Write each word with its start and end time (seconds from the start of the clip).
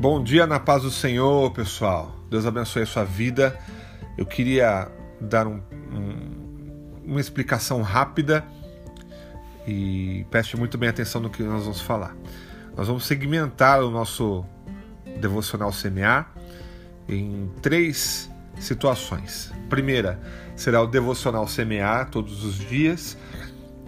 Bom 0.00 0.22
dia 0.22 0.46
na 0.46 0.60
paz 0.60 0.84
do 0.84 0.92
Senhor, 0.92 1.50
pessoal. 1.50 2.14
Deus 2.30 2.46
abençoe 2.46 2.82
a 2.82 2.86
sua 2.86 3.02
vida. 3.02 3.58
Eu 4.16 4.24
queria 4.24 4.88
dar 5.20 5.44
um, 5.48 5.60
um, 5.92 7.02
uma 7.04 7.20
explicação 7.20 7.82
rápida 7.82 8.44
e 9.66 10.24
preste 10.30 10.56
muito 10.56 10.78
bem 10.78 10.88
atenção 10.88 11.20
no 11.20 11.28
que 11.28 11.42
nós 11.42 11.64
vamos 11.64 11.80
falar. 11.80 12.14
Nós 12.76 12.86
vamos 12.86 13.06
segmentar 13.06 13.82
o 13.82 13.90
nosso 13.90 14.44
devocional 15.20 15.72
semear 15.72 16.32
em 17.08 17.50
três 17.60 18.30
situações. 18.56 19.52
Primeira 19.68 20.20
será 20.54 20.80
o 20.80 20.86
devocional 20.86 21.48
semear 21.48 22.08
todos 22.08 22.44
os 22.44 22.54
dias 22.54 23.18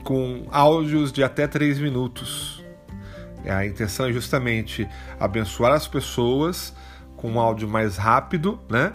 com 0.03 0.49
áudios 0.51 1.13
de 1.13 1.23
até 1.23 1.47
três 1.47 1.79
minutos 1.79 2.60
a 3.49 3.65
intenção 3.65 4.07
é 4.07 4.13
justamente 4.13 4.89
abençoar 5.19 5.73
as 5.73 5.89
pessoas 5.89 6.75
com 7.17 7.33
um 7.33 7.41
áudio 7.41 7.69
mais 7.69 7.97
rápido, 7.97 8.61
né? 8.69 8.93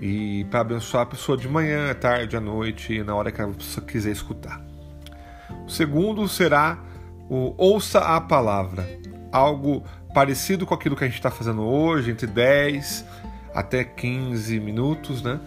E 0.00 0.44
para 0.50 0.60
abençoar 0.60 1.04
a 1.04 1.06
pessoa 1.06 1.36
de 1.36 1.48
manhã, 1.48 1.90
à 1.90 1.94
tarde, 1.94 2.36
à 2.36 2.40
noite, 2.40 3.02
na 3.02 3.14
hora 3.14 3.30
que 3.30 3.40
a 3.40 3.46
pessoa 3.48 3.86
quiser 3.86 4.10
escutar. 4.10 4.60
O 5.66 5.70
segundo 5.70 6.26
será 6.28 6.78
o 7.28 7.54
ouça 7.56 8.00
a 8.00 8.20
palavra, 8.20 8.86
algo 9.30 9.84
parecido 10.12 10.66
com 10.66 10.74
aquilo 10.74 10.96
que 10.96 11.04
a 11.04 11.06
gente 11.06 11.16
está 11.16 11.30
fazendo 11.30 11.62
hoje, 11.62 12.10
entre 12.10 12.26
10 12.26 13.04
até 13.54 13.84
15 13.84 14.58
minutos, 14.60 15.22
né? 15.22 15.38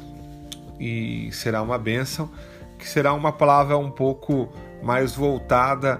E 0.79 1.29
será 1.31 1.61
uma 1.61 1.77
bênção, 1.77 2.29
que 2.77 2.87
será 2.87 3.13
uma 3.13 3.31
palavra 3.31 3.77
um 3.77 3.91
pouco 3.91 4.51
mais 4.83 5.15
voltada 5.15 5.99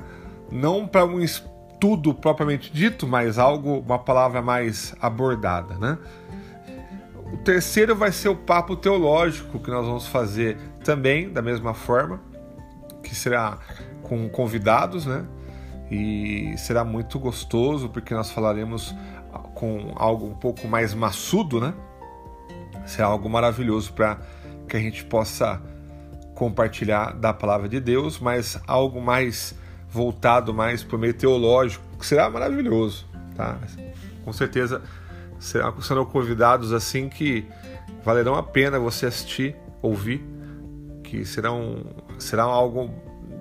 não 0.52 0.88
para 0.88 1.06
um 1.06 1.20
tudo 1.86 2.16
propriamente 2.16 2.74
dito, 2.74 3.06
mas 3.06 3.38
algo, 3.38 3.78
uma 3.78 4.00
palavra 4.00 4.42
mais 4.42 4.96
abordada, 5.00 5.78
né? 5.78 6.00
O 7.32 7.38
terceiro 7.38 7.96
vai 7.96 8.12
ser 8.12 8.28
o 8.30 8.36
papo 8.36 8.76
teológico 8.76 9.60
que 9.60 9.70
nós 9.70 9.86
vamos 9.86 10.08
fazer 10.08 10.58
também 10.84 11.32
da 11.32 11.44
mesma 11.44 11.76
forma, 11.76 12.20
que 13.04 13.14
será 13.14 13.60
com 14.02 14.28
convidados, 14.28 15.06
né? 15.06 15.28
E 15.92 16.56
será 16.58 16.84
muito 16.84 17.20
gostoso 17.20 17.88
porque 17.88 18.16
nós 18.16 18.32
falaremos 18.32 18.96
com 19.54 19.94
algo 19.96 20.26
um 20.26 20.34
pouco 20.34 20.68
mais 20.68 20.96
maçudo, 20.96 21.62
né? 21.62 21.72
Será 22.88 23.10
algo 23.10 23.30
maravilhoso 23.30 23.94
para 23.94 24.18
que 24.68 24.76
a 24.76 24.80
gente 24.80 25.06
possa 25.06 25.62
compartilhar 26.34 27.12
da 27.14 27.32
palavra 27.32 27.70
de 27.70 27.80
Deus, 27.80 28.18
mas 28.18 28.60
algo 28.66 29.00
mais 29.00 29.54
voltado 29.96 30.54
mais 30.54 30.84
para 30.84 30.98
o 30.98 31.00
meio 31.00 31.14
teológico, 31.14 31.82
que 31.98 32.06
será 32.06 32.30
maravilhoso, 32.30 33.08
tá? 33.34 33.58
Com 34.26 34.34
certeza 34.34 34.82
serão, 35.40 35.82
serão 35.82 36.06
convidados 36.06 36.74
assim 36.74 37.08
que 37.08 37.48
valerão 38.04 38.36
a 38.36 38.44
pena 38.44 38.78
você 38.78 39.06
assistir, 39.06 39.56
ouvir, 39.82 40.22
que 41.02 41.24
serão, 41.24 41.82
será 42.20 42.44
algo 42.44 42.94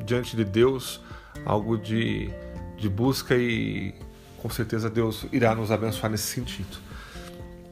diante 0.04 0.36
de 0.36 0.44
Deus, 0.44 1.00
algo 1.44 1.76
de, 1.76 2.30
de 2.76 2.88
busca 2.88 3.34
e 3.34 3.92
com 4.38 4.48
certeza 4.48 4.88
Deus 4.88 5.26
irá 5.32 5.56
nos 5.56 5.72
abençoar 5.72 6.08
nesse 6.08 6.28
sentido. 6.28 6.78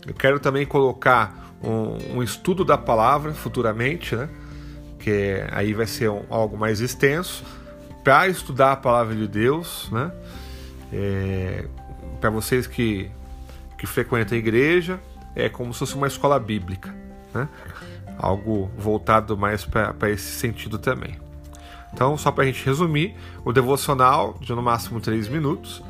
Eu 0.05 0.15
quero 0.15 0.41
também 0.41 0.67
colocar 0.67 1.55
um, 1.63 2.17
um 2.17 2.23
estudo 2.23 2.65
da 2.65 2.77
palavra 2.77 3.33
futuramente, 3.33 4.17
né? 4.17 4.29
Que 4.99 5.45
aí 5.53 5.73
vai 5.73 5.87
ser 5.87 6.11
um, 6.11 6.25
algo 6.29 6.57
mais 6.57 6.81
extenso 6.81 7.45
para 8.03 8.29
estudar 8.29 8.73
a 8.73 8.77
palavra 8.77 9.15
de 9.15 9.29
Deus, 9.29 9.89
né? 9.91 10.13
É, 10.93 11.65
para 12.21 12.31
vocês 12.31 12.67
que, 12.67 13.11
que 13.79 13.87
frequentam 13.87 14.37
a 14.37 14.39
igreja, 14.39 15.01
é 15.35 15.49
como 15.49 15.73
se 15.73 15.81
fosse 15.81 15.95
uma 15.95 16.07
escola 16.07 16.39
bíblica, 16.39 16.95
né? 17.33 17.49
Algo 18.19 18.71
voltado 18.77 19.37
mais 19.37 19.65
para 19.65 20.11
esse 20.11 20.39
sentido 20.39 20.79
também. 20.79 21.19
Então, 21.93 22.17
só 22.17 22.31
para 22.31 22.45
a 22.45 22.47
gente 22.47 22.65
resumir, 22.65 23.15
o 23.45 23.53
devocional 23.53 24.37
de 24.41 24.53
no 24.55 24.63
máximo 24.63 25.01
3 25.01 25.29
minutos, 25.29 25.83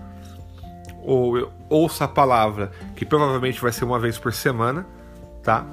ou 1.02 1.52
ouça 1.68 2.04
a 2.04 2.08
palavra, 2.08 2.70
que 2.96 3.04
provavelmente 3.04 3.60
vai 3.60 3.72
ser 3.72 3.84
uma 3.84 3.98
vez 3.98 4.18
por 4.18 4.32
semana, 4.32 4.86
tá? 5.42 5.66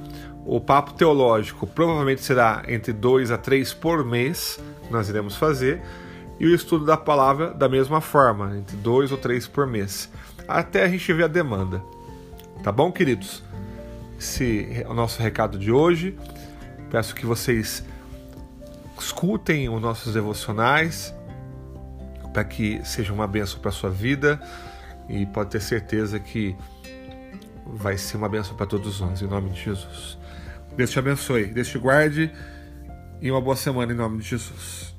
O 0.45 0.59
papo 0.59 0.93
teológico 0.93 1.67
provavelmente 1.67 2.21
será 2.21 2.63
entre 2.67 2.93
2 2.93 3.31
a 3.31 3.37
3 3.37 3.73
por 3.73 4.03
mês, 4.03 4.59
nós 4.89 5.09
iremos 5.09 5.35
fazer 5.35 5.81
e 6.39 6.45
o 6.45 6.55
estudo 6.55 6.85
da 6.85 6.95
palavra 6.95 7.53
da 7.53 7.67
mesma 7.67 7.99
forma, 7.99 8.57
entre 8.57 8.77
dois 8.77 9.11
ou 9.11 9.17
três 9.17 9.47
por 9.47 9.67
mês, 9.67 10.09
até 10.47 10.83
a 10.83 10.87
gente 10.87 11.11
ver 11.11 11.23
a 11.23 11.27
demanda. 11.27 11.83
Tá 12.63 12.71
bom, 12.71 12.91
queridos? 12.91 13.43
Esse 14.17 14.83
é 14.83 14.87
o 14.87 14.93
nosso 14.93 15.21
recado 15.21 15.57
de 15.57 15.71
hoje. 15.71 16.17
Peço 16.89 17.13
que 17.13 17.25
vocês 17.25 17.83
escutem 18.99 19.69
os 19.69 19.81
nossos 19.81 20.13
devocionais 20.13 21.13
para 22.33 22.43
que 22.43 22.81
seja 22.85 23.13
uma 23.13 23.27
benção 23.27 23.59
para 23.59 23.69
a 23.69 23.73
sua 23.73 23.89
vida 23.89 24.39
e 25.07 25.25
pode 25.25 25.51
ter 25.51 25.61
certeza 25.61 26.19
que 26.19 26.55
vai 27.65 27.97
ser 27.97 28.17
uma 28.17 28.29
benção 28.29 28.55
para 28.55 28.65
todos 28.65 28.99
nós, 28.99 29.21
em 29.21 29.27
nome 29.27 29.49
de 29.51 29.61
Jesus. 29.61 30.17
Deus 30.75 30.89
te 30.89 30.99
abençoe, 30.99 31.45
Deus 31.45 31.67
te 31.67 31.77
guarde 31.77 32.31
e 33.21 33.31
uma 33.31 33.41
boa 33.41 33.55
semana 33.55 33.91
em 33.91 33.95
nome 33.95 34.19
de 34.19 34.29
Jesus. 34.29 34.98